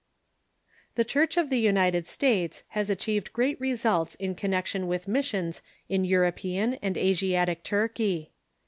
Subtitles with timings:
[0.95, 6.05] The Church of the United States has achieved great results in connection with missions in.
[6.05, 8.31] European and Asiatic Turkey.